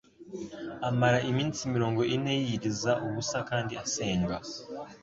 Amara 0.89 1.19
iminsi 1.29 1.59
mirongo 1.75 2.01
ine 2.15 2.33
yiyiriza 2.39 2.91
ubusa 3.05 3.37
kandi 3.49 3.73
asenga. 3.83 4.35